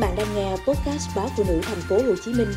[0.00, 2.48] bạn đang nghe podcast báo phụ nữ thành phố Hồ Chí Minh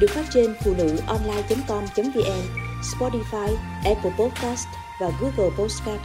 [0.00, 2.42] được phát trên phụ nữ online.com.vn,
[2.82, 4.66] Spotify, Apple Podcast
[5.00, 6.00] và Google Podcast.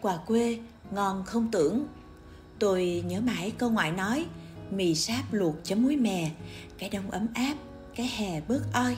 [0.00, 0.58] Quà quê
[0.90, 1.86] ngon không tưởng.
[2.58, 4.26] Tôi nhớ mãi câu ngoại nói
[4.70, 6.30] mì sáp luộc chấm muối mè,
[6.78, 7.54] cái đông ấm áp,
[7.96, 8.96] cái hè bớt oi.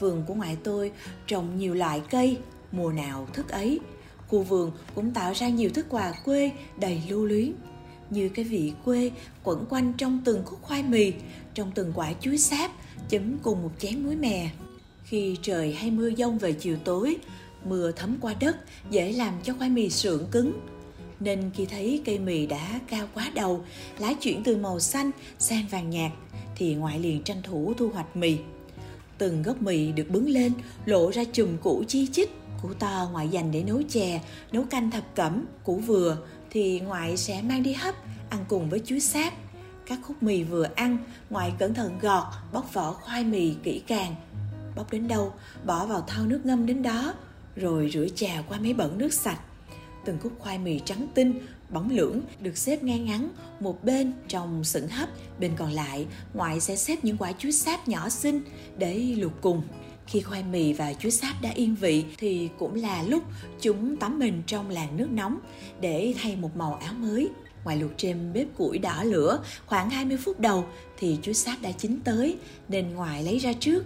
[0.00, 0.92] Vườn của ngoại tôi
[1.26, 2.38] trồng nhiều loại cây,
[2.72, 3.80] mùa nào thức ấy.
[4.28, 7.52] Khu vườn cũng tạo ra nhiều thức quà quê đầy lưu luyến
[8.12, 9.10] như cái vị quê
[9.44, 11.12] quẩn quanh trong từng khúc khoai mì,
[11.54, 12.70] trong từng quả chuối sáp
[13.08, 14.50] chấm cùng một chén muối mè.
[15.04, 17.16] Khi trời hay mưa dông về chiều tối,
[17.64, 18.56] mưa thấm qua đất
[18.90, 20.52] dễ làm cho khoai mì sượng cứng.
[21.20, 23.64] Nên khi thấy cây mì đã cao quá đầu,
[23.98, 26.12] lá chuyển từ màu xanh sang vàng nhạt,
[26.56, 28.36] thì ngoại liền tranh thủ thu hoạch mì.
[29.18, 30.52] Từng gốc mì được bứng lên,
[30.84, 32.28] lộ ra chùm củ chi chít,
[32.62, 34.20] củ to ngoại dành để nấu chè,
[34.52, 36.16] nấu canh thập cẩm, củ vừa
[36.52, 37.94] thì ngoại sẽ mang đi hấp,
[38.30, 39.32] ăn cùng với chuối sáp.
[39.86, 40.98] Các khúc mì vừa ăn,
[41.30, 44.14] ngoại cẩn thận gọt, bóc vỏ khoai mì kỹ càng.
[44.76, 45.32] Bóc đến đâu,
[45.64, 47.14] bỏ vào thau nước ngâm đến đó,
[47.56, 49.40] rồi rửa chà qua mấy bẩn nước sạch.
[50.04, 53.28] Từng khúc khoai mì trắng tinh, bóng lưỡng được xếp ngang ngắn
[53.60, 57.88] một bên trong sửng hấp, bên còn lại ngoại sẽ xếp những quả chuối sáp
[57.88, 58.42] nhỏ xinh
[58.78, 59.62] để luộc cùng.
[60.06, 63.22] Khi khoai mì và chuối sáp đã yên vị thì cũng là lúc
[63.60, 65.38] chúng tắm mình trong làn nước nóng
[65.80, 67.28] để thay một màu áo mới.
[67.64, 70.64] Ngoài luộc trên bếp củi đỏ lửa khoảng 20 phút đầu
[70.98, 72.36] thì chuối sáp đã chín tới
[72.68, 73.84] nên ngoài lấy ra trước.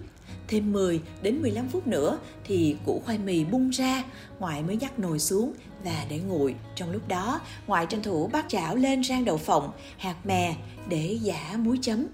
[0.48, 4.04] Thêm 10 đến 15 phút nữa thì củ khoai mì bung ra,
[4.38, 5.52] ngoại mới nhắc nồi xuống
[5.84, 6.54] và để nguội.
[6.74, 10.56] Trong lúc đó, ngoại tranh thủ bắt chảo lên rang đậu phộng, hạt mè
[10.88, 12.06] để giả muối chấm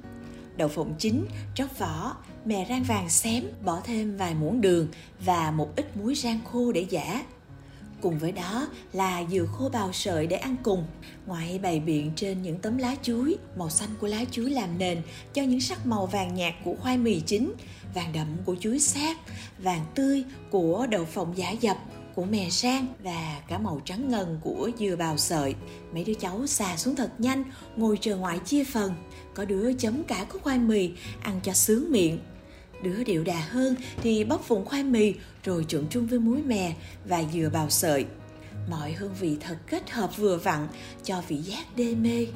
[0.57, 4.89] đậu phộng chín, tróc vỏ, mè rang vàng xém, bỏ thêm vài muỗng đường
[5.25, 7.25] và một ít muối rang khô để giả.
[8.01, 10.85] Cùng với đó là dừa khô bào sợi để ăn cùng.
[11.27, 15.03] Ngoại bày biện trên những tấm lá chuối, màu xanh của lá chuối làm nền
[15.33, 17.53] cho những sắc màu vàng nhạt của khoai mì chín,
[17.95, 19.19] vàng đậm của chuối sát,
[19.59, 21.79] vàng tươi của đậu phộng giả dập,
[22.15, 25.55] của mè rang và cả màu trắng ngần của dừa bào sợi.
[25.95, 27.45] Mấy đứa cháu xà xuống thật nhanh,
[27.77, 28.93] ngồi chờ ngoại chia phần.
[29.35, 30.91] Có đứa chấm cả khúc khoai mì,
[31.23, 32.19] ăn cho sướng miệng.
[32.83, 36.75] Đứa điệu đà hơn thì bóc vụn khoai mì rồi trộn chung với muối mè
[37.05, 38.07] và dừa bào sợi.
[38.71, 40.69] Mọi hương vị thật kết hợp vừa vặn
[41.05, 42.27] cho vị giác đê mê.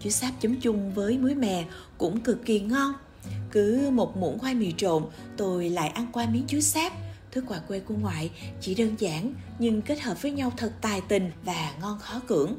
[0.00, 1.64] Chú sáp chấm chung với muối mè
[1.98, 2.92] cũng cực kỳ ngon.
[3.50, 5.04] Cứ một muỗng khoai mì trộn,
[5.36, 6.92] tôi lại ăn qua miếng chuối sáp
[7.32, 11.00] Thức quà quê của ngoại chỉ đơn giản nhưng kết hợp với nhau thật tài
[11.00, 12.54] tình và ngon khó cưỡng.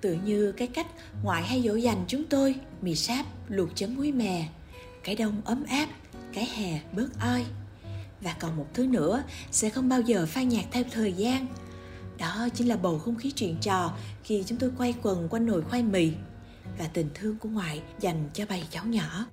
[0.00, 0.86] Tự như cái cách
[1.22, 4.48] ngoại hay dỗ dành chúng tôi, mì sáp, luộc chấm muối mè,
[5.04, 5.88] cái đông ấm áp,
[6.32, 7.44] cái hè bớt oi.
[8.20, 11.46] Và còn một thứ nữa, sẽ không bao giờ phai nhạt theo thời gian.
[12.18, 13.92] Đó chính là bầu không khí chuyện trò
[14.24, 16.12] khi chúng tôi quay quần quanh nồi khoai mì
[16.78, 19.26] và tình thương của ngoại dành cho bầy cháu nhỏ.